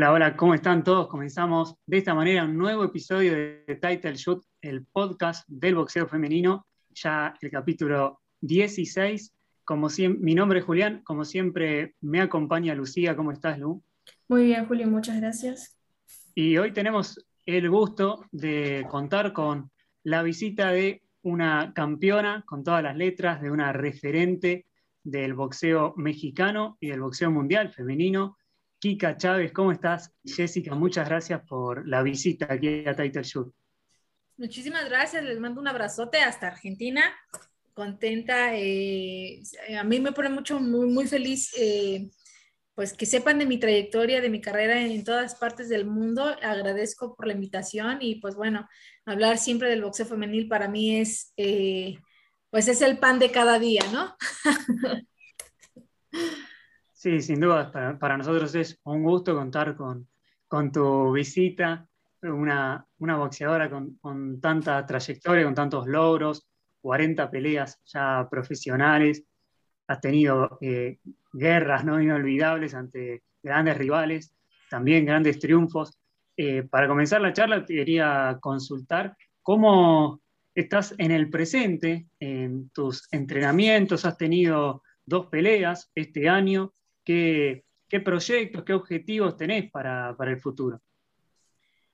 [0.00, 1.08] Hola, hola, ¿cómo están todos?
[1.08, 6.66] Comenzamos de esta manera un nuevo episodio de Title Shoot, el podcast del boxeo femenino,
[6.88, 9.34] ya el capítulo 16.
[9.62, 13.14] Como siempre, mi nombre es Julián, como siempre me acompaña Lucía.
[13.14, 13.82] ¿Cómo estás, Lu?
[14.26, 15.76] Muy bien, Julio, muchas gracias.
[16.34, 19.70] Y hoy tenemos el gusto de contar con
[20.02, 24.64] la visita de una campeona con todas las letras, de una referente
[25.04, 28.38] del boxeo mexicano y del boxeo mundial femenino,
[28.80, 30.10] Kika Chávez, ¿cómo estás?
[30.24, 33.54] Jessica, muchas gracias por la visita aquí a Title Shoot.
[34.38, 37.14] Muchísimas gracias, les mando un abrazote hasta Argentina,
[37.74, 39.42] contenta, eh,
[39.78, 42.08] a mí me pone mucho, muy, muy feliz, eh,
[42.74, 47.14] pues que sepan de mi trayectoria, de mi carrera en, todas partes del mundo, agradezco
[47.14, 48.66] por la invitación y pues bueno,
[49.04, 51.98] hablar siempre del boxeo femenil para mí es, eh,
[52.48, 54.16] pues es el pan de cada día, ¿no?
[57.00, 60.06] Sí, sin duda, para, nosotros es un gusto contar con,
[60.46, 61.88] con tu visita,
[62.20, 66.46] una, una boxeadora con, con, tanta trayectoria, con tantos logros,
[66.82, 69.24] 40 peleas ya profesionales,
[69.86, 70.98] has tenido eh,
[71.32, 74.34] guerras no inolvidables ante grandes rivales,
[74.68, 75.98] también grandes triunfos.
[76.36, 80.20] Eh, para comenzar la charla, te quería consultar cómo
[80.54, 86.74] estás en el presente, en tus entrenamientos, has tenido dos peleas este año,
[87.10, 90.80] ¿Qué, proyectos, qué objetivos tenés para, el futuro?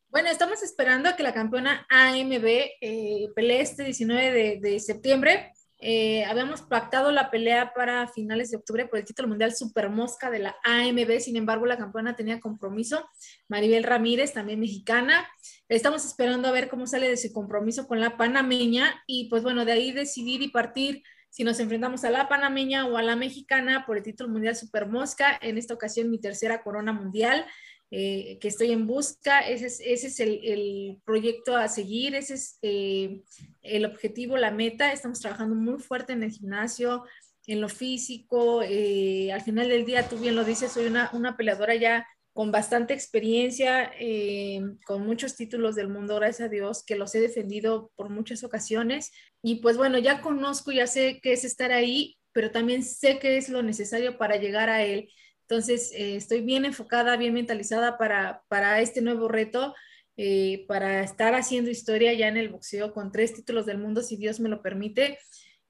[0.09, 5.53] Bueno, estamos esperando a que la campeona AMB eh, pelee este 19 de, septiembre.
[5.79, 10.31] Eh, habíamos pactado la pelea para finales de octubre por el título mundial Super Mosca
[10.31, 13.09] de la AMB, sin embargo la campeona tenía compromiso,
[13.49, 15.27] Maribel Ramírez, también mexicana.
[15.69, 19.65] Estamos esperando a ver cómo sale de su compromiso con la panameña y pues bueno,
[19.65, 21.03] de ahí decidir y partir
[21.37, 24.87] si nos enfrentamos a la panameña o a la mexicana por el título mundial Super
[24.87, 27.45] Mosca, en esta ocasión mi tercera corona mundial.
[27.91, 33.23] Eh, que estoy en busca, ese es, el, proyecto a seguir, ese es eh,
[33.61, 34.93] el objetivo, la meta.
[34.93, 37.05] Estamos trabajando muy fuerte en el gimnasio,
[37.47, 38.63] en lo físico.
[38.63, 42.53] Eh, al final del día, tú bien lo dices, soy una, una peleadora ya con
[42.53, 47.91] bastante experiencia, eh, con muchos títulos del mundo, gracias a Dios, que los he defendido
[47.97, 49.11] por muchas ocasiones.
[49.43, 53.39] Y pues bueno, ya conozco, ya sé qué es estar ahí, pero también sé qué
[53.39, 55.09] es lo necesario para llegar a él.
[55.49, 59.75] Entonces, eh, estoy bien enfocada, bien mentalizada para, para este nuevo reto,
[60.19, 64.19] eh, para estar haciendo historia ya en el boxeo con tres títulos del mundo, si
[64.19, 65.19] Dios me lo permite,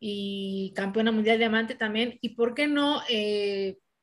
[0.00, 2.18] y campeona mundial diamante también.
[2.22, 3.02] Y por qué no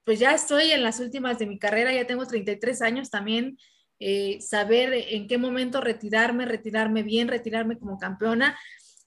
[0.03, 3.58] pues ya estoy en las últimas de mi carrera, ya tengo 33 años también,
[4.00, 8.58] eh, saber en qué momento retirarme, retirarme bien, retirarme como campeona.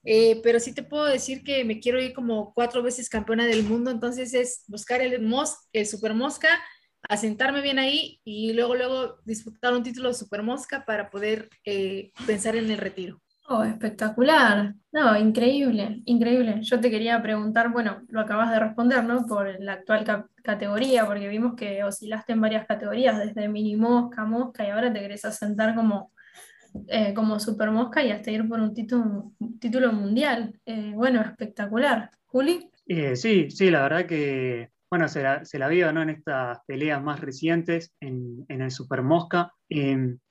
[0.08, 3.64] Eh, pero sí te puedo decir que me quiero ir como cuatro veces campeona del
[3.64, 6.48] mundo, entonces es buscar el, mos, el Super Mosca,
[7.08, 12.12] asentarme bien ahí y luego, luego disputar un título de Super Mosca para poder eh,
[12.24, 13.20] pensar en el retiro.
[13.48, 14.74] Oh, espectacular.
[14.90, 16.58] No, increíble, increíble.
[16.62, 19.24] Yo te quería preguntar, bueno, lo acabas de responder, ¿no?
[19.24, 24.66] Por la actual categoría, porque vimos que oscilaste en varias categorías, desde mini mosca, mosca,
[24.66, 26.12] y ahora te querés asentar como,
[26.88, 30.58] eh, como super mosca y hasta ir por un título, mundial.
[30.66, 32.10] Eh, bueno, espectacular.
[32.26, 32.68] Juli.
[32.88, 36.02] Eh, sí, sí, la verdad que, bueno, se la, se vio, ¿no?
[36.02, 39.52] En estas peleas más recientes, en, en el super mosca.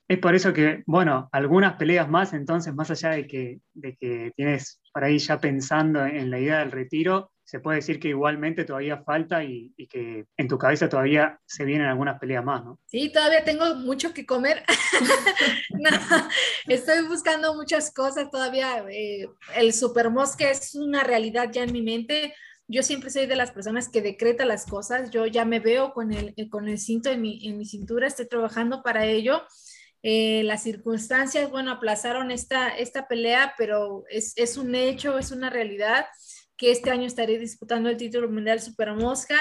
[0.08, 4.32] Es por eso que, bueno, algunas peleas más, entonces, más allá de que, de que
[4.36, 8.66] tienes por ahí ya pensando en la idea del retiro, se puede decir que igualmente
[8.66, 12.80] todavía falta y, que en tu cabeza todavía se vienen algunas peleas más, ¿no?
[12.88, 14.64] Sí, todavía tengo mucho que comer.
[16.68, 18.84] estoy buscando muchas cosas todavía.
[18.90, 22.34] Eh, el super mosque es una realidad ya en mi mente.
[22.68, 25.12] Yo siempre soy de las personas que decreta las cosas.
[25.12, 28.28] Yo ya me veo con el, con el cinto en mi, en mi cintura, estoy
[28.28, 29.44] trabajando para ello.
[30.08, 35.50] Eh, las circunstancias, bueno, aplazaron esta, esta pelea, pero es, es, un hecho, es una
[35.50, 36.06] realidad
[36.58, 39.36] que este año estaré disputando el título mundial Super Mosca.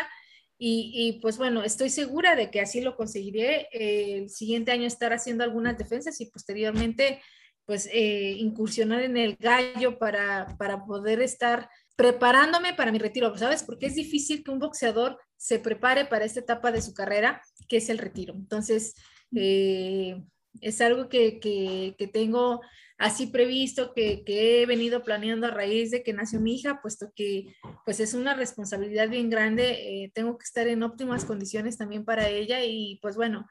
[0.56, 3.68] Y, y, pues bueno, estoy segura de que así lo conseguiré.
[3.72, 7.20] Eh, el siguiente año estar haciendo algunas defensas y posteriormente
[7.66, 13.62] pues eh, incursionar en el gallo para, para poder estar preparándome para mi retiro, ¿sabes?
[13.64, 17.76] Porque es difícil que un boxeador se prepare para esta etapa de su carrera, que
[17.76, 18.32] es el retiro.
[18.34, 18.94] Entonces,
[19.36, 20.22] eh,
[20.60, 22.60] es algo que, que, tengo
[22.98, 27.12] así previsto, que, que, he venido planeando a raíz de que nació mi hija, puesto
[27.14, 27.54] que
[27.84, 32.28] pues es una responsabilidad bien grande, eh, tengo que estar en óptimas condiciones también para
[32.28, 33.46] ella y pues bueno,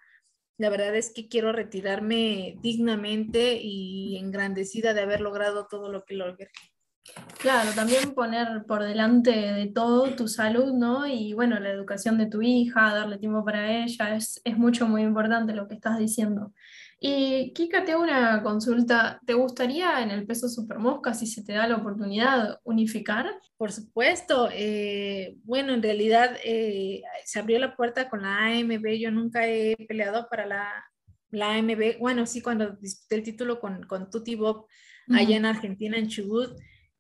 [0.57, 6.15] la verdad es que quiero retirarme dignamente y engrandecida de haber logrado todo lo que
[6.15, 6.49] logré.
[7.39, 11.05] Claro, también poner por delante de todo tu salud, ¿no?
[11.05, 15.01] Y bueno, la educación de tu hija, darle tiempo para ella, es, es mucho, muy
[15.01, 16.53] importante lo que estás diciendo.
[17.05, 19.19] Y Kika, te hago una consulta.
[19.25, 23.25] ¿Te gustaría en el peso supermosca, si se te da la oportunidad, unificar?
[23.57, 24.47] Por supuesto.
[24.53, 28.87] Eh, bueno, en realidad eh, se abrió la puerta con la AMB.
[28.97, 30.71] Yo nunca he peleado para la,
[31.29, 31.99] la AMB.
[31.99, 34.67] Bueno, sí, cuando disputé el título con, con Tuti Bob
[35.09, 36.57] allá en Argentina, en Chubut,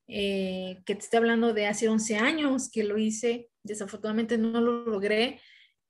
[0.09, 3.47] eh, que te estoy hablando de hace 11 años que lo hice.
[3.63, 5.39] Desafortunadamente no lo logré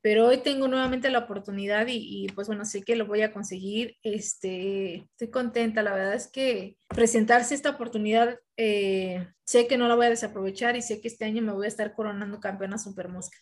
[0.03, 3.95] pero hoy tengo nuevamente la oportunidad y, pues bueno, sé que lo voy a conseguir.
[4.03, 9.95] Este, estoy contenta, la verdad es que presentarse esta oportunidad, eh, sé que no la
[9.95, 13.07] voy a desaprovechar y sé que este año me voy a estar coronando campeona super
[13.07, 13.37] mosca.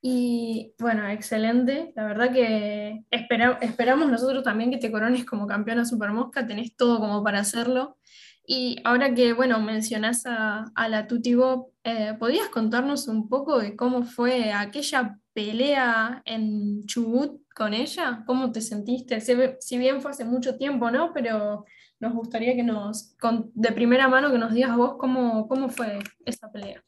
[0.00, 1.92] Y bueno, excelente.
[1.96, 7.00] La verdad que esperamos nosotros también que te corones como campeona super mosca, tenés todo
[7.00, 7.98] como para hacerlo.
[8.46, 13.74] Y ahora que, bueno, mencionás a, la Tuti Bob, eh, ¿podrías contarnos un poco de
[13.74, 18.22] cómo fue aquella pelea en Chubut con ella?
[18.26, 19.20] ¿Cómo te sentiste?
[19.20, 21.12] Si bien fue hace mucho tiempo, ¿no?
[21.12, 21.64] Pero
[22.00, 23.16] nos gustaría que nos,
[23.54, 26.82] de primera mano, que nos digas vos cómo, cómo fue esa pelea.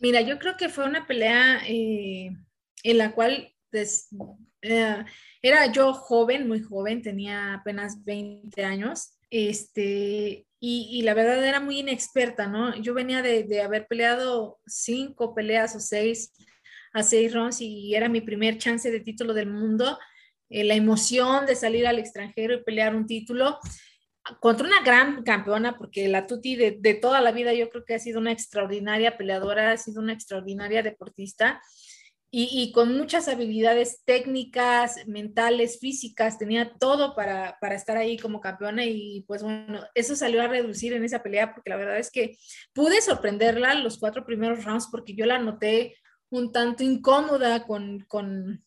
[0.00, 2.30] Mira, yo creo que fue una pelea eh,
[2.84, 4.08] en la cual pues,
[4.62, 5.04] eh,
[5.42, 11.80] era yo joven, muy joven, tenía apenas 20 años, este, y, la verdad era muy
[11.80, 12.76] inexperta, ¿no?
[12.76, 16.32] Yo venía de, de haber peleado cinco peleas o seis
[16.92, 19.98] a seis rounds y era mi primer chance de título del mundo.
[20.48, 23.58] Eh, la emoción de salir al extranjero y pelear un título
[24.40, 27.94] contra una gran campeona, porque la Tuti de, de, toda la vida yo creo que
[27.94, 31.60] ha sido una extraordinaria peleadora, ha sido una extraordinaria deportista
[32.34, 38.40] y, y con muchas habilidades técnicas, mentales, físicas, tenía todo para, para, estar ahí como
[38.40, 42.10] campeona y pues bueno, eso salió a reducir en esa pelea porque la verdad es
[42.10, 42.38] que
[42.72, 45.94] pude sorprenderla los cuatro primeros rounds porque yo la noté
[46.32, 48.64] un tanto incómoda con,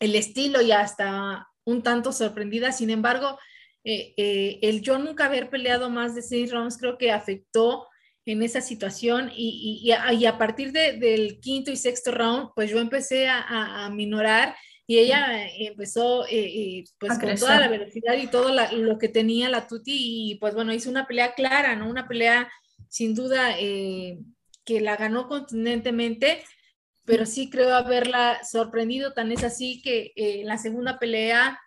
[0.00, 2.72] el estilo y hasta un tanto sorprendida.
[2.72, 3.38] Sin embargo,
[3.84, 7.86] eh, eh, el yo nunca haber peleado más de seis rounds creo que afectó
[8.24, 13.90] en esa situación y, a, partir del quinto y sexto round, pues yo empecé a,
[13.92, 14.56] minorar
[14.86, 19.66] y ella empezó eh, pues con toda la velocidad y todo lo que tenía la
[19.66, 21.90] Tuti y pues bueno, hizo una pelea clara, ¿no?
[21.90, 22.50] Una pelea
[22.88, 26.42] sin duda que la ganó contundentemente
[27.04, 31.58] pero sí creo haberla sorprendido, tan es así que eh, en la segunda pelea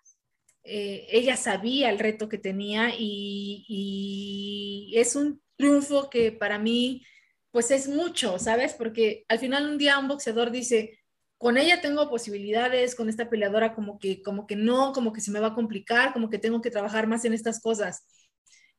[0.63, 7.03] eh, ella sabía el reto que tenía y, es un triunfo que para mí
[7.51, 8.73] pues es mucho, ¿sabes?
[8.73, 10.99] Porque al final un día un boxeador dice,
[11.37, 15.31] con ella tengo posibilidades, con esta peleadora como que, como que no, como que se
[15.31, 18.07] me va a complicar, como que tengo que trabajar más en estas cosas.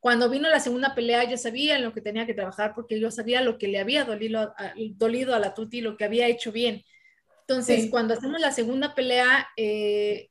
[0.04, 3.10] Cuando vino la segunda pelea, yo sabía en lo que tenía que trabajar porque yo
[3.10, 6.52] sabía lo que le había dolido a, dolido a la Tuti, lo que había hecho
[6.52, 6.82] bien.
[7.40, 10.28] Entonces, cuando hacemos la segunda pelea, eh,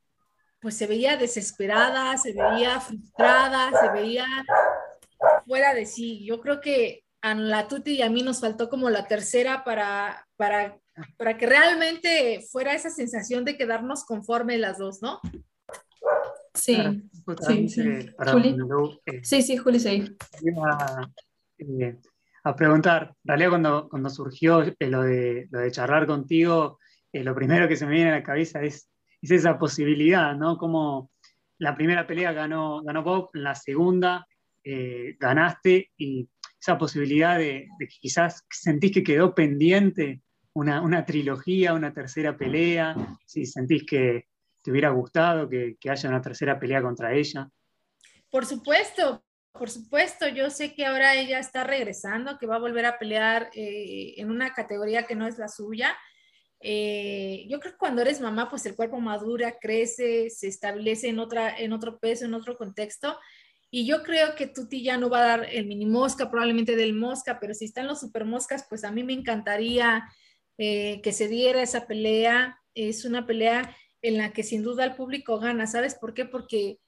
[0.60, 4.28] pues se veía desesperada, se veía frustrada, se veía
[5.48, 6.24] fuera de sí.
[6.24, 10.28] Yo creo que a la Tuti y a mí nos faltó como la tercera para,
[10.36, 10.78] para,
[11.18, 15.20] para que realmente fuera esa sensación de quedarnos conforme las dos, ¿no?
[16.54, 16.78] Sí,
[17.42, 17.82] sí, sí.
[18.32, 18.56] Juli.
[19.06, 20.16] Eh, sí, sí, Juli, sí.
[20.64, 21.10] A,
[21.58, 21.98] eh,
[22.44, 26.80] a preguntar, en realidad cuando, cuando surgió eh, lo, de, lo de charlar contigo,
[27.12, 28.90] lo primero que se me viene a la cabeza es,
[29.22, 30.58] es esa posibilidad, ¿no?
[30.58, 31.12] Como
[31.60, 34.26] la primera pelea ganó, ganó Bob, la segunda
[35.20, 36.30] ganaste y
[36.60, 40.22] esa posibilidad de, de, que quizás sentís que quedó pendiente
[40.54, 42.96] una, una trilogía, una tercera pelea,
[43.26, 44.28] si sentís que,
[44.64, 47.50] ¿Te hubiera gustado que, haya una tercera pelea contra ella?
[48.30, 50.28] Por supuesto, por supuesto.
[50.30, 54.32] Yo sé que ahora ella está regresando, que va a volver a pelear eh, en
[54.32, 55.96] una categoría que no es la suya.
[56.62, 61.20] Eh, yo creo que cuando eres mamá, pues el cuerpo madura, crece, se establece en,
[61.20, 63.20] otra, en otro peso, en otro contexto.
[63.70, 66.94] Y yo creo que Tuti ya no va a dar el mini mosca, probablemente del
[66.94, 70.06] mosca, pero si están los super moscas, pues a mí me encantaría
[70.58, 72.60] eh, que se diera esa pelea.
[72.76, 75.66] Es una pelea en la que sin duda el público gana.
[75.66, 76.26] ¿Sabes por qué?
[76.26, 76.80] Porque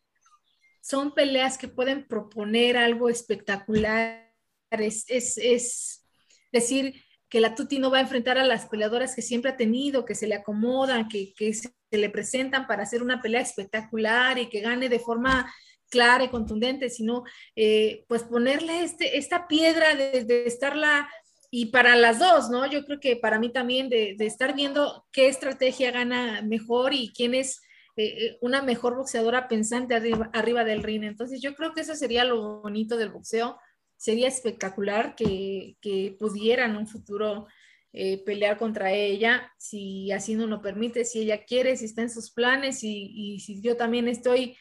[0.81, 4.31] son peleas que pueden proponer algo espectacular.
[4.69, 6.05] Es, es,
[6.51, 10.05] decir, que la Tuti no va a enfrentar a las peleadoras que siempre ha tenido,
[10.05, 14.62] que se le acomodan, que, se le presentan para hacer una pelea espectacular y que
[14.62, 15.51] gane de forma
[15.89, 17.24] clara y contundente, sino
[17.55, 21.10] eh, pues ponerle este, esta piedra de, de estarla
[21.57, 22.69] y para las dos, ¿no?
[22.69, 27.33] Yo creo que para mí también de, estar viendo qué estrategia gana mejor y quién
[27.33, 27.62] es
[27.95, 29.95] eh, eh, una mejor boxeadora pensante
[30.33, 31.05] arriba, del ring.
[31.05, 33.57] Entonces yo creo que eso sería lo bonito del boxeo.
[33.95, 37.47] sería espectacular que, que pudieran un futuro
[37.93, 42.09] eh, pelear contra ella, si así no lo permite, si ella quiere, si está en
[42.09, 44.57] sus planes y si yo también estoy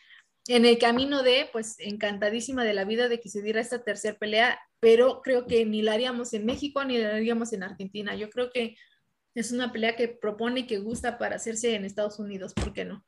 [0.47, 4.19] en el camino de, pues encantadísima de la vida de que se diera esta tercera
[4.19, 8.15] pelea, pero creo que ni la haríamos en México ni la haríamos en Argentina.
[8.15, 8.77] Yo creo que
[9.35, 12.85] es una pelea que propone y que gusta para hacerse en Estados Unidos, ¿por qué
[12.85, 13.05] no?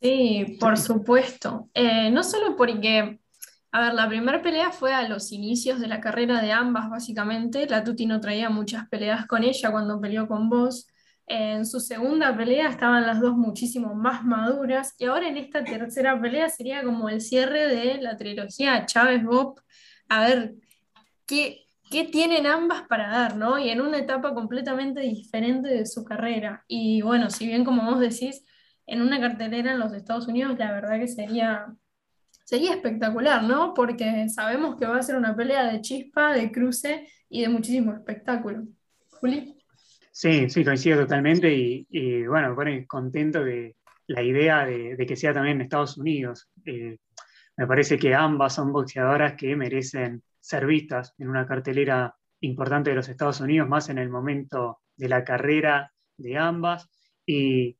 [0.00, 1.68] Sí, por supuesto.
[1.74, 3.20] Eh, no solo porque,
[3.72, 7.68] a ver, la primera pelea fue a los inicios de la carrera de ambas, básicamente.
[7.68, 10.86] La Tuti no traía muchas peleas con ella cuando peleó con vos.
[11.32, 16.20] En su segunda pelea estaban las dos muchísimo más maduras y ahora en esta tercera
[16.20, 19.60] pelea sería como el cierre de la trilogía Chávez Bob.
[20.08, 20.56] A ver,
[21.26, 23.60] ¿qué, qué tienen ambas para dar, ¿no?
[23.60, 26.64] Y en una etapa completamente diferente de su carrera.
[26.66, 28.44] Y bueno, si bien como vos decís,
[28.88, 31.72] en una cartelera en los Estados Unidos, la verdad que sería,
[32.44, 33.72] sería espectacular, ¿no?
[33.72, 37.92] Porque sabemos que va a ser una pelea de chispa, de cruce y de muchísimo
[37.92, 38.64] espectáculo.
[39.20, 39.59] Juli.
[40.20, 45.32] Sí, sí, coincido totalmente y, bueno, me pone contento de la idea de, que sea
[45.32, 46.50] también en Estados Unidos.
[46.66, 46.98] Eh,
[47.56, 52.96] me parece que ambas son boxeadoras que merecen ser vistas en una cartelera importante de
[52.96, 56.86] los Estados Unidos, más en el momento de la carrera de ambas.
[57.24, 57.78] Y,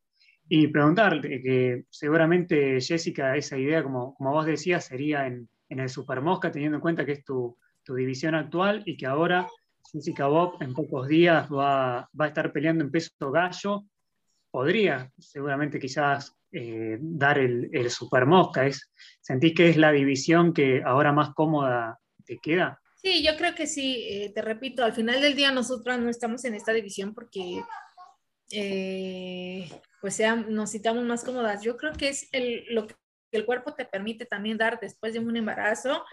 [0.49, 5.91] y preguntarte, que seguramente Jessica, esa idea, como, como vos decías, sería en, en el
[5.91, 9.47] Supermosca, teniendo en cuenta que es tu, tu división actual y que ahora
[9.93, 13.85] Jessica Bob en pocos días va, a estar peleando en peso gallo.
[14.51, 18.67] Podría seguramente quizás eh, dar el, el super mosca.
[18.67, 22.81] Es, ¿Sentís que es la división que ahora más cómoda te queda?
[22.97, 24.07] Sí, yo creo que sí.
[24.09, 27.63] Eh, te repito, al final del día nosotros no estamos en esta división porque
[28.53, 29.71] eh,
[30.01, 31.63] pues sea, nos citamos más cómodas.
[31.63, 32.29] Yo creo que es
[32.69, 32.95] lo que
[33.33, 36.05] el cuerpo te permite también dar después de un embarazo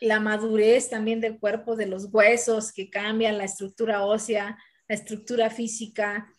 [0.00, 5.50] la madurez también del cuerpo, de los huesos que cambian la estructura ósea, la estructura
[5.50, 6.32] física.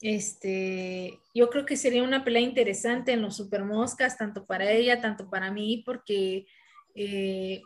[0.00, 5.30] Este, yo creo que sería una pelea interesante en los supermoscas, tanto para ella, tanto
[5.30, 6.46] para mí, porque
[6.94, 7.62] eh,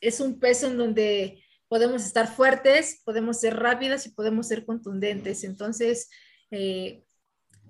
[0.00, 5.44] es un peso en donde podemos estar fuertes, podemos ser rápidas y podemos ser contundentes.
[5.44, 6.10] Entonces,
[6.50, 7.04] eh,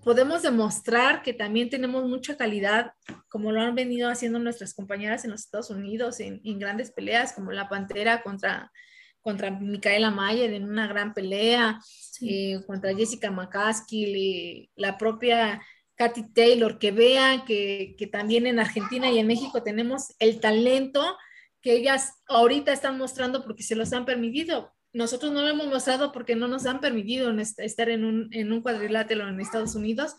[0.03, 2.93] podemos demostrar que también tenemos mucha calidad,
[3.29, 7.53] como lo han venido haciendo nuestras compañeras en los Estados Unidos en, grandes peleas, como
[7.53, 8.73] la Pantera contra,
[9.21, 11.81] contra Micaela Mayer en una gran pelea,
[12.23, 15.61] eh, contra Jessica McCaskill, y la propia
[15.97, 21.17] Katy Taylor, que vean que, que también en Argentina y en México tenemos el talento
[21.61, 26.13] que ellas ahorita están mostrando porque se los han permitido nosotros no lo hemos mostrado
[26.13, 30.17] porque no nos han permitido estar en un, cuadrilátero en Estados Unidos,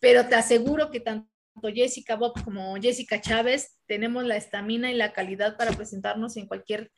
[0.00, 1.28] pero te aseguro que tanto
[1.74, 6.90] Jessica Bob como Jessica Chávez tenemos la estamina y la calidad para presentarnos en cualquier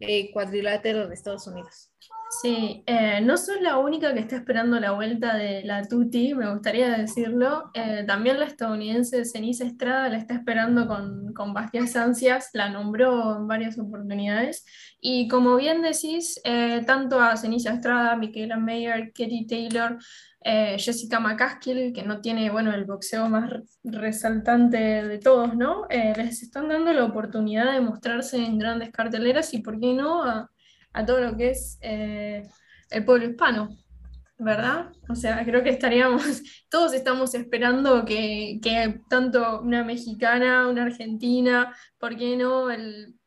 [0.00, 1.90] eh, cuadrilátero de Estados Unidos.
[2.40, 6.52] Sí, eh, no soy la única que está esperando la vuelta de la Tuti, me
[6.52, 7.70] gustaría decirlo.
[7.74, 13.36] Eh, también la estadounidense Ceniza Estrada la está esperando con, con bastantes ansias, la nombró
[13.36, 14.64] en varias oportunidades.
[15.00, 19.98] Y como bien decís, eh, tanto a Ceniza Estrada, Michaela Mayer, Katie Taylor,
[20.76, 23.50] Jessica McCaskill, que no tiene bueno, el boxeo más
[23.82, 25.86] resaltante de todos, ¿no?
[25.88, 30.50] les están dando la oportunidad de mostrarse en grandes carteleras y, ¿por qué no?, a,
[30.94, 32.42] a todo lo que es eh,
[32.90, 33.76] el pueblo hispano,
[34.38, 34.90] ¿verdad?
[35.08, 36.24] O sea, creo que estaríamos,
[36.70, 38.60] todos estamos esperando que,
[39.10, 42.70] tanto una mexicana, una argentina, ¿por qué no?
[42.70, 43.18] El,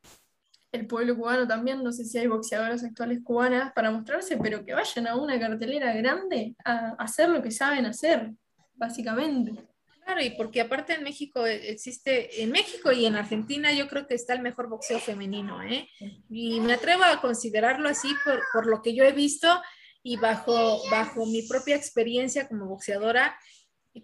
[0.88, 5.08] pueblo cubano también, no sé si hay boxeadoras actuales cubanas para mostrarse, pero que vayan
[5.08, 8.32] a una cartelera grande a hacer lo que saben hacer,
[8.76, 9.67] básicamente.
[10.08, 14.16] Claro, y porque aparte en México existe, en México y en Argentina yo creo que
[14.16, 15.90] está el mejor boxeo femenino, ¿eh?
[16.30, 19.62] Y me atrevo a considerarlo así por, por lo que yo he visto
[20.02, 23.38] y bajo, bajo mi propia experiencia como boxeadora,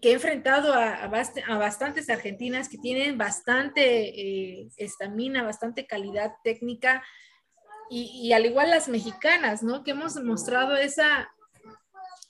[0.02, 7.02] que he enfrentado a, a, bastantes argentinas que tienen bastante eh, estamina, bastante calidad técnica,
[7.90, 9.86] y, y, al igual las mexicanas, ¿no?
[9.86, 11.34] Que hemos mostrado esa,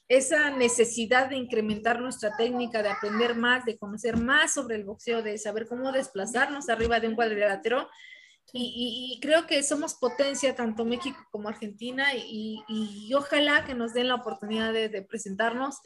[0.08, 5.22] esa necesidad de incrementar nuestra técnica, de aprender más, de conocer más sobre el boxeo,
[5.22, 7.88] de saber cómo desplazarnos arriba de un cuadrilátero.
[8.56, 14.16] Y, creo que somos potencia, tanto México como Argentina, y, ojalá que nos den la
[14.16, 15.78] oportunidad de, presentarnos.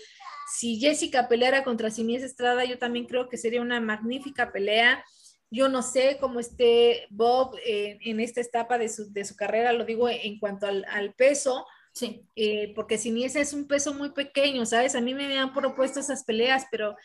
[0.51, 5.03] Si Jessica peleara contra Sinies Estrada, yo también creo que sería una magnífica pelea.
[5.50, 9.86] Yo no sé cómo esté Bob en esta etapa de su, de su, carrera, lo
[9.86, 11.65] digo en cuanto al peso,
[11.97, 12.23] Sí.
[12.35, 14.93] Eh, porque ese es un peso muy pequeño, ¿sabes?
[14.93, 16.95] A mí me han propuesto esas peleas, pero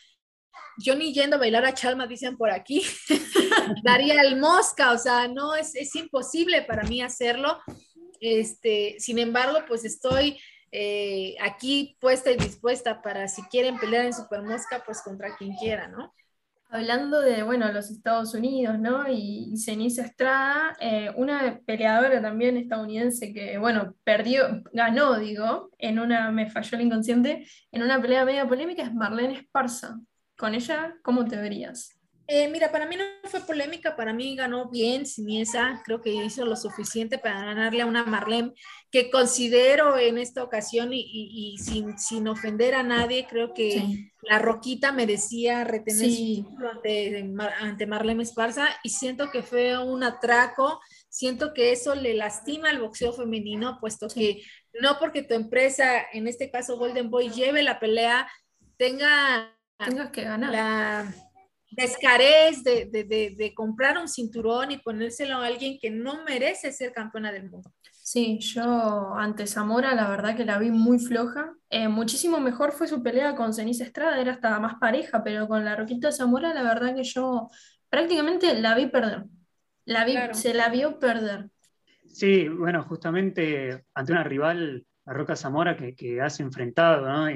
[0.77, 2.83] yo ni yendo a bailar a Chalma, dicen por aquí,
[3.83, 7.59] daría el mosca, o sea, no, es, es imposible para mí hacerlo.
[8.19, 10.39] Este, sin embargo, pues estoy
[10.71, 15.55] eh, aquí puesta y dispuesta para si quieren pelear en Super Mosca, pues contra quien
[15.55, 16.13] quiera, ¿no?
[16.73, 19.05] Hablando de, bueno, los Estados Unidos, ¿no?
[19.07, 26.31] Y, Ceniza Estrada, eh, una peleadora también estadounidense que, bueno, perdió, ganó, digo, en una,
[26.31, 29.99] me falló el inconsciente, en una pelea media polémica es Marlene Esparza.
[30.35, 31.95] Con ella, ¿cómo te verías?
[32.25, 36.45] Eh, mira, para mí no fue polémica, para mí ganó bien Siniesa, creo que hizo
[36.45, 38.53] lo suficiente para ganarle a una Marlene
[38.89, 45.65] que considero en esta ocasión y, sin, ofender a nadie, creo que la Roquita merecía
[45.65, 46.71] retener su título
[47.59, 52.79] ante, Marlene Esparza y siento que fue un atraco, siento que eso le lastima al
[52.79, 54.43] boxeo femenino, puesto que
[54.79, 58.29] no porque tu empresa, en este caso Golden Boy, lleve la pelea,
[58.77, 59.57] tenga...
[59.77, 60.51] Tengas que ganar.
[60.51, 61.13] La,
[61.75, 67.31] descarés de, de, comprar un cinturón y ponérselo a alguien que no merece ser campeona
[67.31, 67.71] del mundo.
[67.91, 71.53] Sí, yo ante Zamora la verdad que la vi muy floja.
[71.69, 75.63] Eh, muchísimo mejor fue su pelea con Ceniza Estrada, era hasta más pareja, pero con
[75.63, 77.49] la Roquita Zamora la verdad que yo
[77.89, 79.25] prácticamente la vi perder.
[79.85, 81.49] La vi, Se la vio perder.
[82.07, 87.27] Sí, bueno, justamente ante una rival, la Roca Zamora, que, que has enfrentado, ¿no?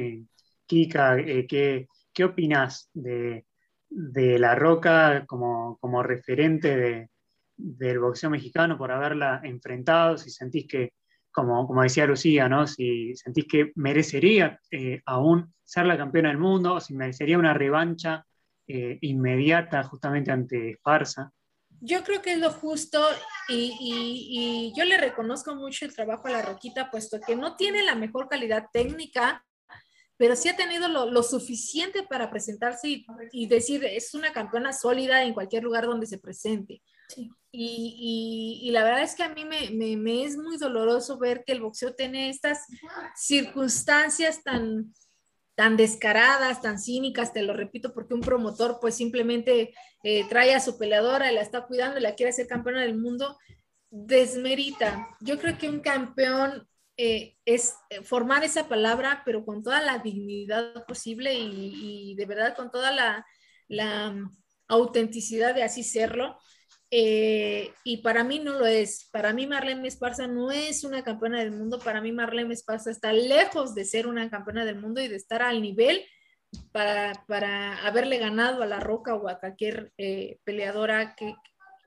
[0.67, 3.46] Kika, eh, ¿qué, ¿qué opinas de,
[3.89, 7.09] de La Roca como, referente
[7.55, 10.93] del boxeo mexicano por haberla enfrentado, si sentís que,
[11.31, 12.67] como, como decía Lucía, ¿no?
[12.67, 17.53] si sentís que merecería eh, aún ser la campeona del mundo, o si merecería una
[17.53, 18.25] revancha
[18.67, 21.31] eh, inmediata justamente ante Esparza.
[21.79, 22.99] Yo creo que es lo justo
[23.47, 27.83] y, y, yo le reconozco mucho el trabajo a la Roquita, puesto que no tiene
[27.83, 29.45] la mejor calidad técnica,
[30.17, 35.33] pero sí ha tenido lo, suficiente para presentarse y, decir, es una campeona sólida en
[35.33, 36.81] cualquier lugar donde se presente.
[37.51, 41.93] Y, la verdad es que a mí me, es muy doloroso ver que el boxeo
[41.93, 42.65] tiene estas
[43.15, 44.91] circunstancias tan,
[45.55, 50.59] tan descaradas, tan cínicas, te lo repito, porque un promotor pues simplemente eh, trae a
[50.59, 53.37] su peleadora, la está cuidando y la quiere hacer campeona del mundo,
[53.91, 55.15] desmerita.
[55.21, 56.67] Yo creo que un campeón
[56.99, 62.55] eh, es eh, formar esa palabra, pero con toda la dignidad posible y, de verdad
[62.55, 63.23] con toda la,
[64.11, 64.35] mm,
[64.67, 66.39] autenticidad de así serlo.
[66.89, 69.09] Eh, y para mí no lo es.
[69.11, 71.79] Para mí Marlene Esparza no es una campeona del mundo.
[71.79, 75.41] Para mí Marlene Esparza está lejos de ser una campeona del mundo y de estar
[75.43, 76.03] al nivel
[76.71, 77.13] para,
[77.85, 79.91] haberle ganado a La Roca o a cualquier
[80.43, 81.35] peleadora que,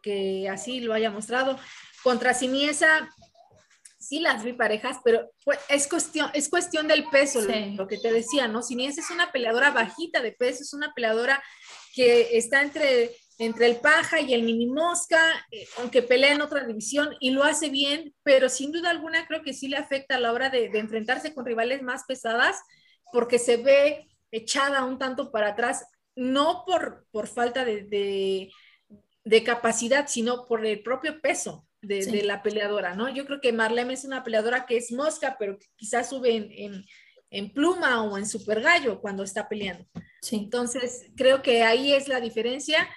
[0.03, 1.59] que, así lo haya mostrado.
[2.03, 3.11] Contra Siniesa,
[4.00, 5.30] sí las vi parejas, pero
[5.68, 8.62] es cuestión, es cuestión del peso, lo, que te decía, ¿no?
[8.62, 11.42] Sinies es una peleadora bajita de peso, es una peleadora
[11.94, 16.64] que está entre, entre el paja y el mini mosca, eh, aunque pelea en otra
[16.64, 20.20] división y lo hace bien, pero sin duda alguna creo que sí le afecta a
[20.20, 22.56] la hora de, enfrentarse con rivales más pesadas,
[23.12, 25.84] porque se ve echada un tanto para atrás,
[26.16, 28.50] no por, por falta de,
[29.24, 33.09] de capacidad, sino por el propio peso de, la peleadora, ¿no?
[33.09, 36.85] Yo creo que Marlene es una peleadora que es mosca, pero quizás sube en,
[37.31, 39.87] en, pluma o en super gallo cuando está peleando.
[40.21, 40.37] Sí.
[40.37, 42.88] Entonces, creo que ahí es la diferencia.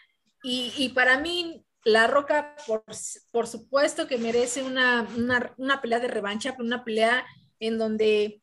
[0.44, 2.84] Y, y para mí, La Roca, por,
[3.32, 7.26] por supuesto que merece una, una, una, pelea de revancha, pero una pelea
[7.60, 8.42] en donde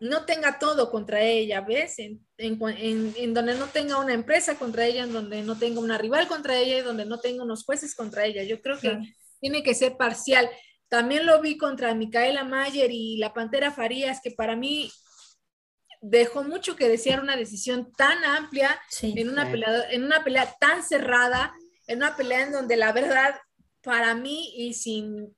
[0.00, 1.98] no tenga todo contra ella, ¿ves?
[1.98, 5.98] En, en, en, donde no tenga una empresa contra ella, en donde no tenga una
[5.98, 8.42] rival contra ella y donde no tenga unos jueces contra ella.
[8.42, 8.98] Yo creo que
[9.44, 10.48] tiene que ser parcial.
[10.88, 14.90] También lo vi contra Micaela Mayer y la Pantera Farías, que para mí
[16.00, 20.82] dejó mucho que desear una decisión tan amplia en, una pelea, en una pelea tan
[20.82, 21.52] cerrada,
[21.86, 23.38] en una pelea en donde la verdad,
[23.82, 25.36] para mí y sin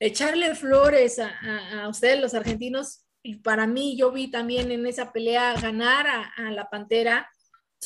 [0.00, 5.54] echarle flores a, ustedes los argentinos, y para mí yo vi también en esa pelea
[5.54, 7.30] ganar a la Pantera,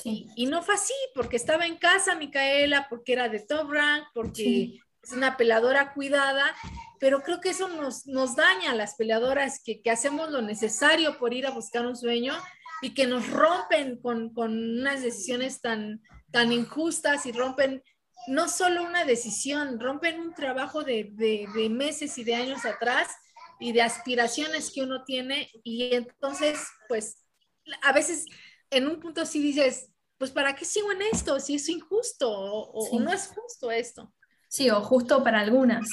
[0.04, 4.80] y no fue así, porque estaba en casa Micaela, porque era de top rank, porque
[5.02, 6.54] es una peleadora cuidada,
[6.98, 11.18] pero creo que eso nos, nos daña a las peleadoras que, que, hacemos lo necesario
[11.18, 12.34] por ir a buscar un sueño
[12.82, 17.82] y que nos rompen con, con unas decisiones tan, tan injustas y rompen
[18.28, 23.08] no solo una decisión, rompen un trabajo de, de, de meses y de años atrás
[23.58, 27.24] y de aspiraciones que uno tiene y entonces, pues,
[27.82, 28.26] a veces
[28.70, 31.40] en un punto sí dices, pues ¿para qué sigo en esto?
[31.40, 34.12] Si es injusto o, no es justo esto.
[34.48, 35.88] Sí, o justo para algunas,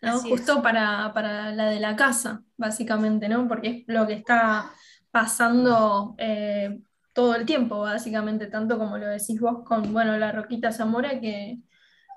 [0.00, 0.18] ¿no?
[0.20, 1.12] justo para,
[1.52, 3.46] la de la casa, básicamente, ¿no?
[3.46, 4.72] Porque es lo que está
[5.10, 6.80] pasando, eh,
[7.14, 11.58] todo el tiempo, básicamente, tanto como lo decís vos con, bueno, la Roquita Zamora, que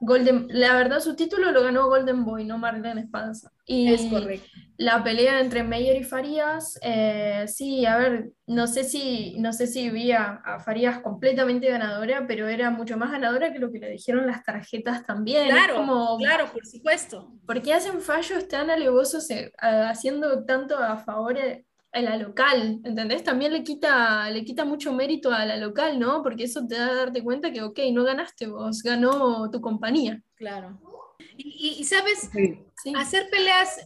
[0.03, 3.51] Golden, la verdad su título lo ganó Golden Boy, no Marlene Espanza.
[3.67, 4.49] Y Es correcto.
[4.77, 9.67] la pelea entre Meyer y Farías, eh, sí, a ver, no sé si, no sé
[9.67, 13.77] si vi a, a Farías completamente ganadora, pero era mucho más ganadora que lo que
[13.77, 15.49] le dijeron las tarjetas también.
[15.49, 17.31] Claro, como, claro, por supuesto.
[17.45, 22.79] ¿por qué hacen fallos tan alevosos eh, haciendo tanto a favor eh, a la local?
[22.83, 23.23] ¿Entendés?
[23.23, 26.23] También le quita, le quita mucho mérito a la local, ¿no?
[26.23, 30.21] Porque eso te da a darte cuenta que, ok, no ganaste vos, ganó tu compañía.
[30.35, 30.79] Claro.
[31.37, 33.79] Y, sabes, Sí, hacer peleas,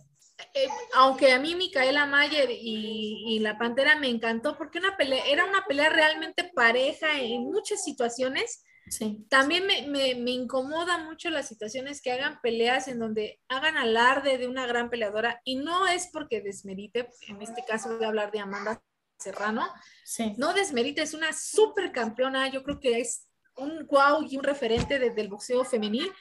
[0.54, 5.26] eh, aunque a mí Micaela Mayer y, y la Pantera me encantó, porque una pelea,
[5.26, 8.64] era una pelea realmente pareja en muchas situaciones.
[8.90, 13.78] Sí, También me, me, me incomoda mucho las situaciones que hagan peleas en donde hagan
[13.78, 18.10] alarde de una gran peleadora y no es porque desmerite, en este caso voy a
[18.10, 18.82] hablar de Amanda
[19.18, 19.68] Serrano,
[20.04, 20.34] sí.
[20.38, 25.00] no desmerite, es una super campeona, yo creo que es un wow y un referente
[25.00, 26.12] de- del boxeo femenil,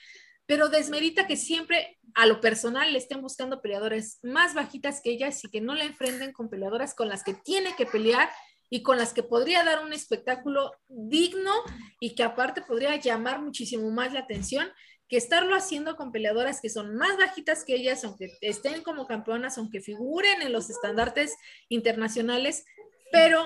[0.46, 5.42] pero desmerita que siempre a lo personal le estén buscando peleadoras más bajitas que ellas
[5.42, 8.30] y que no la enfrenten con peleadoras con las que tiene que pelear
[8.70, 11.52] y con las que podría dar un espectáculo digno
[12.00, 14.68] y que aparte podría llamar muchísimo más la atención
[15.08, 19.58] que estarlo haciendo con peleadoras que son más bajitas que ellas, aunque estén como campeonas,
[19.58, 21.34] aunque figuren en los estandartes
[21.68, 22.64] internacionales,
[23.12, 23.44] pero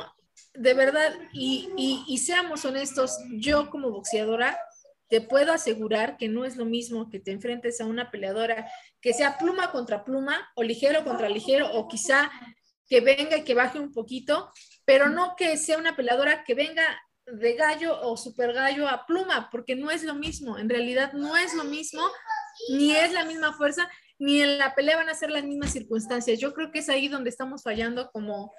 [0.54, 1.68] de verdad, y,
[2.06, 4.58] y, seamos honestos, yo como boxeadora
[5.08, 9.12] te puedo asegurar que no es lo mismo que te enfrentes a una peleadora que
[9.12, 12.30] sea pluma contra pluma o ligero contra ligero o quizá
[12.88, 14.50] que venga y que baje un poquito,
[14.88, 16.82] pero no que sea una peleadora que venga
[17.26, 21.36] de gallo o super gallo a pluma, porque no es lo mismo, en realidad no
[21.36, 22.00] es lo mismo,
[22.70, 23.86] ni es la misma fuerza,
[24.18, 26.40] ni en la pelea van a ser las mismas circunstancias.
[26.40, 28.54] Yo creo que es ahí donde estamos fallando como,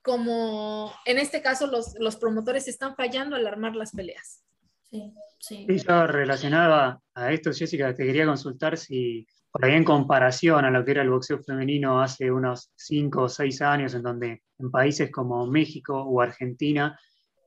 [0.00, 4.44] como en este caso los, los promotores están fallando al armar las peleas.
[4.88, 5.66] Sí, sí.
[5.68, 10.70] Y yo relacionaba a esto, Jessica, te quería consultar si, por ahí en comparación a
[10.72, 14.70] lo que era el boxeo femenino hace unos 5 o 6 años, en donde en
[14.72, 16.98] países como México o Argentina,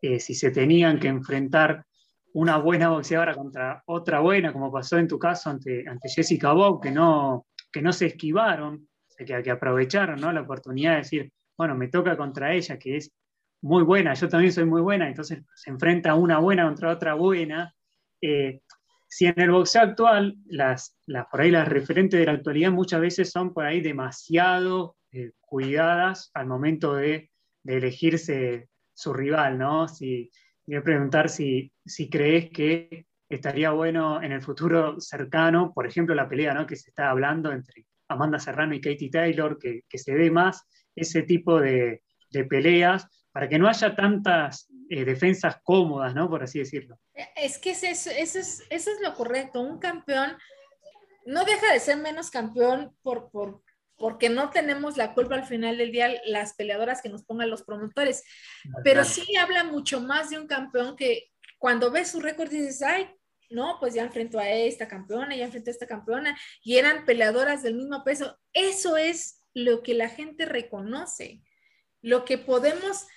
[0.02, 1.86] eh, si se tenían que enfrentar
[2.34, 6.80] una buena boxeadora contra otra buena, como pasó en tu caso ante, ante Jessica Bow,
[6.80, 10.32] que no, que no se esquivaron, que, que aprovecharon ¿no?
[10.32, 13.12] la oportunidad de decir, bueno, me toca contra ella, que es
[13.62, 17.74] muy buena, yo también soy muy buena, entonces se enfrenta una buena contra otra buena.
[18.22, 18.62] Eh,
[19.08, 20.98] si en el boxeo actual, las,
[21.32, 26.30] por ahí las referentes de la actualidad muchas veces son por ahí demasiado eh, cuidadas
[26.34, 27.32] al momento de,
[27.64, 29.88] de, elegirse su rival, ¿no?
[29.88, 30.30] Si,
[30.76, 36.28] a preguntar si, si crees que estaría bueno en el futuro cercano, por ejemplo, la
[36.28, 36.68] pelea ¿no?
[36.68, 40.66] que se está hablando entre Amanda Serrano y Katie Taylor, que, que se dé más
[40.96, 46.30] ese tipo de, de peleas para que no haya tantas eh, defensas cómodas, ¿no?
[46.30, 47.00] Por así decirlo.
[47.36, 49.62] Es que es eso, eso, es, eso es lo correcto.
[49.62, 50.38] Un campeón
[51.26, 53.62] no deja de ser menos campeón por, por,
[53.98, 57.64] porque no tenemos la culpa al final del día las peleadoras que nos pongan los
[57.64, 58.24] promotores.
[58.84, 63.10] Pero sí habla mucho más de un campeón que cuando ves su récord dices, ay,
[63.50, 67.64] no, pues ya enfrentó a esta campeona, ya enfrentó a esta campeona, y eran peleadoras
[67.64, 68.38] del mismo peso.
[68.54, 71.42] Eso es lo que la gente reconoce,
[72.02, 73.08] lo que podemos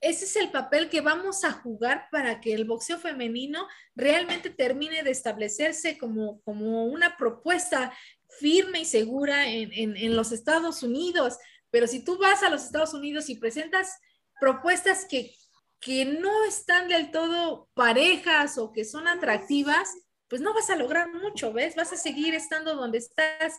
[0.00, 5.02] ese es el papel que vamos a jugar para que el boxeo femenino realmente termine
[5.02, 7.92] de establecerse como, como una propuesta
[8.38, 11.38] firme y segura en, en, los Estados Unidos.
[11.70, 13.98] Pero si tú vas a los Estados Unidos y presentas
[14.40, 15.34] propuestas que,
[15.80, 19.90] que no están del todo parejas o que son atractivas,
[20.28, 21.74] pues no vas a lograr mucho, ¿ves?
[21.74, 23.58] Vas a seguir estando donde estás.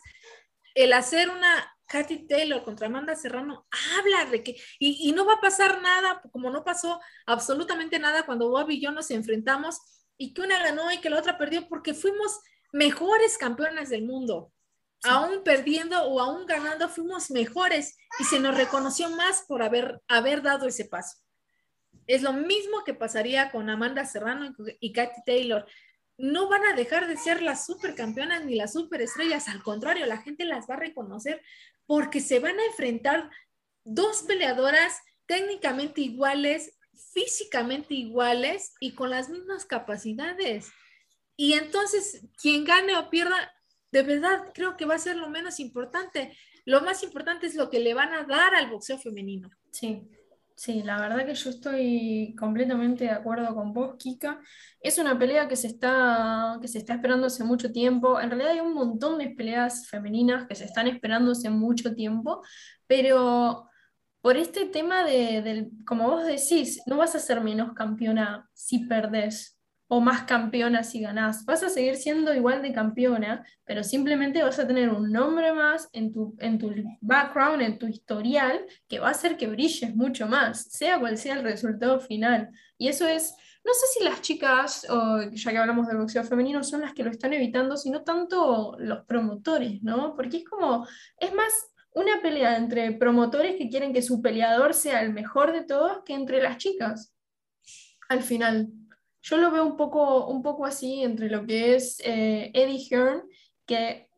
[0.74, 3.66] El hacer una Katy Taylor contra Amanda Serrano
[3.98, 8.24] habla de que, y, y, no va a pasar nada, como no pasó absolutamente nada
[8.24, 9.78] cuando Bob y yo nos enfrentamos
[10.16, 12.40] y que una ganó y que la otra perdió porque fuimos
[12.72, 14.52] mejores campeonas del mundo.
[15.02, 15.10] Sí.
[15.10, 20.42] Aún perdiendo o aún ganando, fuimos mejores y se nos reconoció más por haber, haber
[20.42, 21.18] dado ese paso.
[22.06, 25.66] Es lo mismo que pasaría con Amanda Serrano y Katy Taylor
[26.22, 30.44] no van a dejar de ser las supercampeonas ni las superestrellas, al contrario, la gente
[30.44, 31.42] las va a reconocer
[31.84, 33.28] porque se van a enfrentar
[33.82, 36.78] dos peleadoras técnicamente iguales,
[37.12, 40.70] físicamente iguales y con las mismas capacidades.
[41.36, 43.52] Y entonces, quien gane o pierda,
[43.90, 46.36] de verdad creo que va a ser lo menos importante.
[46.64, 49.50] Lo más importante es lo que le van a dar al boxeo femenino.
[49.72, 50.08] Sí,
[50.54, 54.40] Sí, la verdad que yo estoy completamente de acuerdo con vos, Kika.
[54.80, 58.20] Es una pelea que se está, que se está esperando hace mucho tiempo.
[58.20, 62.42] En realidad hay un montón de peleas femeninas que se están esperando hace mucho tiempo,
[62.86, 63.68] pero
[64.20, 68.86] por este tema de, del, como vos decís, no vas a ser menos campeona si
[68.86, 69.51] perdés
[69.94, 71.44] o más campeona si ganás.
[71.44, 75.90] Vas a seguir siendo igual de campeona, pero simplemente vas a tener un nombre más
[75.92, 80.26] en tu, en tu background, en tu historial, que va a hacer que brilles mucho
[80.26, 82.48] más, sea cual sea el resultado final.
[82.78, 83.34] Y eso es,
[83.66, 87.04] no sé si las chicas, o ya que hablamos de boxeo femenino, son las que
[87.04, 90.16] lo están evitando, sino tanto los promotores, ¿no?
[90.16, 90.86] Porque es como,
[91.18, 91.52] es más
[91.92, 96.14] una pelea entre promotores que quieren que su peleador sea el mejor de todos que
[96.14, 97.14] entre las chicas.
[98.08, 98.72] Al final.
[99.22, 103.22] Yo lo veo un poco, un poco así entre lo que es eh, Eddie Hearn,
[103.66, 104.08] que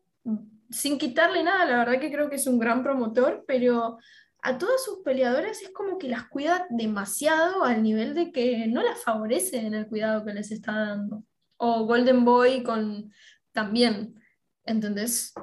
[0.69, 3.97] sin quitarle nada, la verdad que creo que es un gran promotor, pero
[4.41, 8.83] a todas sus peleadoras es como que las cuida demasiado al nivel de que no
[8.83, 11.23] las favorece en el cuidado que les está dando.
[11.57, 13.11] O Golden Boy con
[13.51, 14.21] también,
[14.65, 15.33] ¿entendés?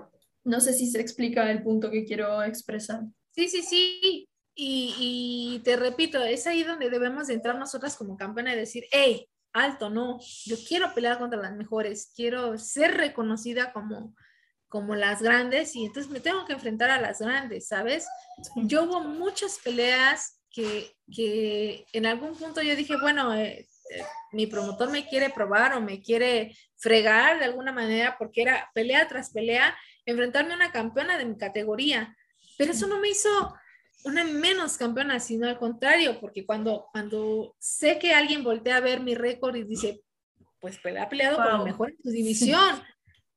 [0.44, 3.00] No sé si se explica el punto que quiero expresar.
[3.30, 4.28] Sí, sí, sí.
[4.54, 9.90] Y, te repito, es ahí donde debemos entrar nosotras como campeona y decir, hey, alto,
[9.90, 14.14] no, yo quiero pelear contra las mejores, quiero ser reconocida como,
[14.68, 18.06] como las grandes y entonces me tengo que enfrentar a las grandes, ¿sabes?
[18.56, 24.46] Yo hubo muchas peleas que, que, en algún punto yo dije, bueno, eh, eh, mi
[24.46, 29.30] promotor me quiere probar o me quiere fregar de alguna manera porque era pelea tras
[29.30, 32.16] pelea enfrentarme a una campeona de mi categoría.
[32.58, 33.54] Pero eso no me hizo
[34.04, 39.00] una menos campeona, sino al contrario, porque cuando, cuando sé que alguien voltea a ver
[39.00, 40.02] mi récord y dice,
[40.60, 42.82] pues ha peleado con lo mejor en tu división.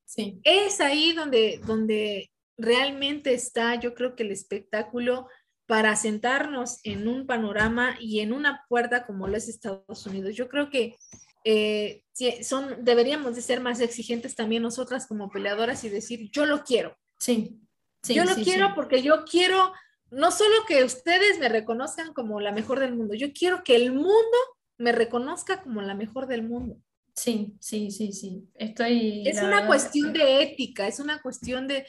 [0.04, 0.40] Sí.
[0.44, 5.28] Es ahí donde, donde realmente está, yo creo que el espectáculo
[5.66, 10.36] para sentarnos en un panorama y en una puerta como lo es Estados Unidos.
[10.36, 10.96] Yo creo que
[11.44, 12.04] eh,
[12.42, 16.96] son, deberíamos de ser más exigentes también nosotras como peleadoras y decir, yo lo quiero.
[17.18, 17.58] Sí.
[18.04, 19.72] yo lo quiero porque yo quiero
[20.10, 23.92] no solo que ustedes me reconozcan como la mejor del mundo, yo quiero que el
[23.92, 24.36] mundo
[24.78, 26.76] me reconozca como la mejor del mundo.
[27.14, 28.46] Sí, sí, sí, sí.
[28.54, 29.26] Estoy.
[29.26, 31.86] Es una cuestión de ética, es una cuestión de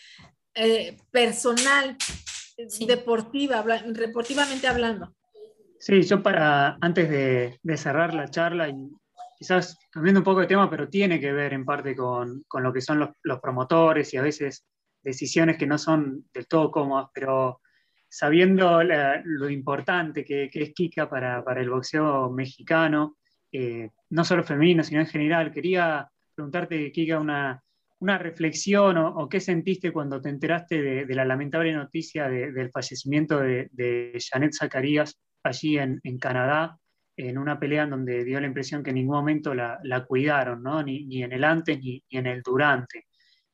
[0.56, 1.98] eh, personal,
[2.88, 5.14] deportiva, deportivamente hablando.
[5.80, 8.90] Sí, yo para, antes de, de cerrar la charla y
[9.38, 12.74] quizás cambiando un poco de tema, pero tiene que ver en parte con, con lo
[12.74, 14.66] que son los, los, promotores y a veces
[15.04, 17.62] decisiones que no son del todo cómodas, pero
[18.10, 23.18] sabiendo lo importante que, es Kika para, el boxeo mexicano,
[23.52, 27.62] eh, no solo femenino, sino en general, quería preguntarte, Kika, una,
[28.00, 33.40] una reflexión o, qué sentiste cuando te enteraste de, la lamentable noticia de, del fallecimiento
[33.40, 36.78] de, Janet Zacarías allí en, Canadá
[37.16, 40.84] en una pelea en donde dio la impresión que en ningún momento la, cuidaron, ¿no?
[40.84, 43.07] ni, en el antes ni en el durante.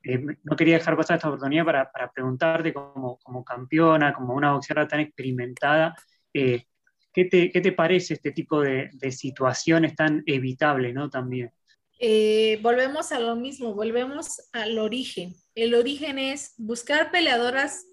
[0.04, 5.00] Eh, no quería dejar pasar esta oportunidad para, preguntarte como, campeona, como una boxeadora tan
[5.00, 5.96] experimentada,
[6.34, 6.66] eh,
[7.13, 11.10] ¿qué, te, ¿qué, te, parece este tipo de, de situaciones tan evitables ¿no?
[11.10, 11.52] también?
[12.00, 15.36] Eh, volvemos a lo mismo, volvemos al origen.
[15.56, 17.86] El origen es buscar peleadoras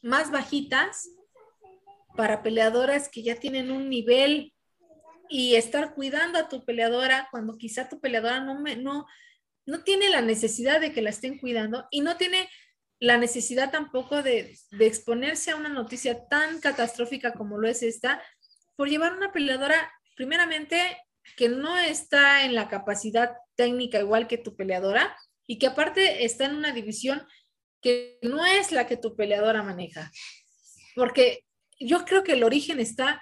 [0.00, 1.10] más bajitas
[2.16, 4.54] para peleadoras que ya tienen un nivel
[5.28, 9.06] y estar cuidando a tu peleadora cuando quizá tu peleadora no, me, no,
[9.66, 12.48] no tiene la necesidad de que la estén cuidando y no tiene
[13.02, 18.22] la necesidad tampoco de, exponerse a una noticia tan catastrófica como lo es esta,
[18.76, 20.98] por llevar una peleadora, primeramente,
[21.36, 25.16] que no está en la capacidad técnica igual que tu peleadora
[25.48, 27.26] y que aparte está en una división
[27.80, 30.12] que no es la que tu peleadora maneja.
[30.94, 31.44] Porque
[31.80, 33.20] yo creo que el origen está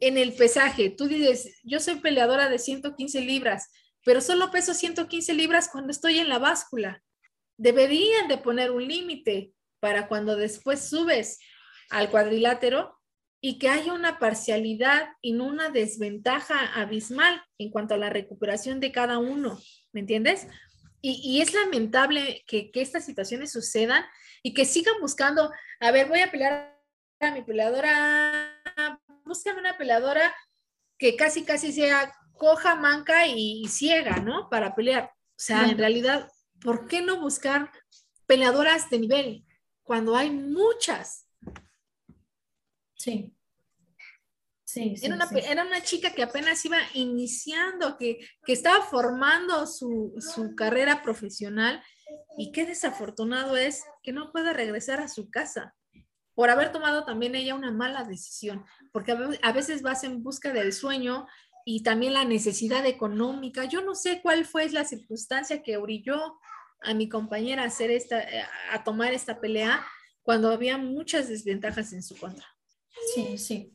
[0.00, 0.90] en el pesaje.
[0.90, 3.70] Tú dices, yo soy peleadora de 115 libras,
[4.04, 7.02] pero solo peso 115 libras cuando estoy en la báscula.
[7.56, 11.38] Deberían de poner un límite para cuando después subes
[11.90, 13.00] al cuadrilátero
[13.40, 18.80] y que haya una parcialidad y no una desventaja abismal en cuanto a la recuperación
[18.80, 19.60] de cada uno,
[19.92, 20.46] ¿me entiendes?
[21.06, 24.02] Y, es lamentable que, estas situaciones sucedan
[24.42, 26.74] y que sigan buscando, a ver, voy a pelear
[27.20, 28.58] a mi peleadora
[29.24, 30.34] buscan una peleadora
[30.98, 34.48] que casi, casi sea coja, manca y, ciega, ¿no?
[34.48, 35.12] Para pelear.
[35.30, 37.70] O sea, en realidad, ¿por qué no buscar
[38.26, 39.44] peleadoras de nivel
[39.82, 41.26] cuando hay muchas?
[42.94, 43.30] Sí.
[44.64, 45.38] Sí, sí, era, una, sí.
[45.38, 51.80] era, una, chica que apenas iba iniciando, que, que estaba formando su, su, carrera profesional
[52.36, 55.76] y qué desafortunado es que no pueda regresar a su casa
[56.34, 60.72] por haber tomado también ella una mala decisión, porque a veces vas en busca del
[60.72, 61.26] sueño
[61.64, 63.64] y también la necesidad económica.
[63.64, 66.38] Yo no sé cuál fue la circunstancia que orilló
[66.80, 68.22] a mi compañera a, hacer esta,
[68.70, 69.84] a tomar esta pelea
[70.22, 72.46] cuando había muchas desventajas en su contra.
[73.14, 73.74] Sí, sí.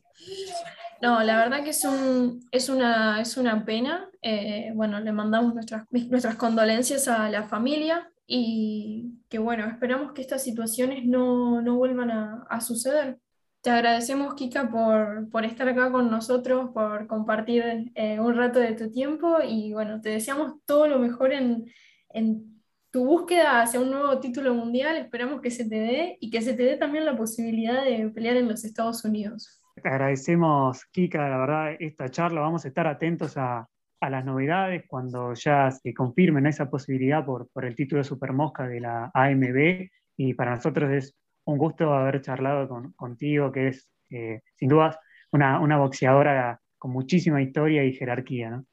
[1.00, 4.10] No, la verdad que es, un, es, una, es una pena.
[4.20, 10.20] Eh, bueno, le mandamos nuestras, nuestras condolencias a la familia y que bueno, esperamos que
[10.20, 13.18] estas situaciones no, no vuelvan a, suceder.
[13.62, 18.72] Te agradecemos, Kika, por, por, estar acá con nosotros, por compartir eh, un rato de
[18.72, 21.66] tu tiempo y bueno, te deseamos todo lo mejor en,
[22.08, 24.96] en tu búsqueda hacia un nuevo título mundial.
[24.96, 28.36] Esperamos que se te dé y que se te dé también la posibilidad de pelear
[28.36, 29.60] en los Estados Unidos.
[29.74, 32.40] Te agradecemos, Kika, la verdad, esta charla.
[32.40, 33.68] Vamos a estar atentos a,
[34.00, 38.80] a las novedades cuando ya se confirmen esa posibilidad por, por el título Supermosca de
[38.80, 39.88] la AMB.
[40.16, 44.98] Y para nosotros es un gusto haber charlado con, contigo, que es eh, sin dudas
[45.32, 48.50] una, una, boxeadora con muchísima historia y jerarquía.
[48.50, 48.66] ¿no?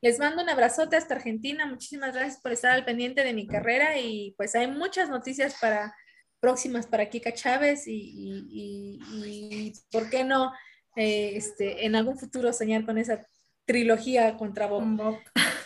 [0.00, 1.66] Les mando un abrazote hasta Argentina.
[1.66, 5.94] Muchísimas gracias por estar al pendiente de mi carrera y pues hay muchas noticias para
[6.40, 10.52] próximas para Kika Chávez y, y, y, y ¿por qué no
[10.96, 13.26] eh, este, en algún futuro soñar con esa
[13.64, 14.82] trilogía contra Bob?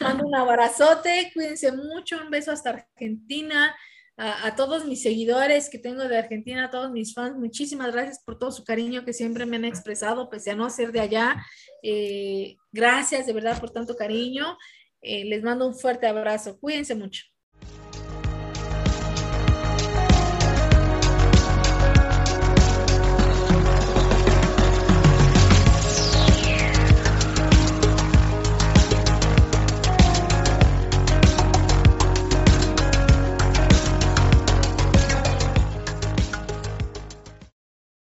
[0.00, 3.74] Mando un abrazote, cuídense mucho, un beso hasta Argentina.
[4.22, 8.38] A, todos mis seguidores que tengo de Argentina, a todos mis fans, muchísimas gracias por
[8.38, 11.42] todo su cariño que siempre me han expresado, pese a no ser de allá.
[11.82, 14.58] Eh, gracias de verdad por tanto cariño.
[15.00, 16.60] Eh, les mando un fuerte abrazo.
[16.60, 17.29] Cuídense mucho.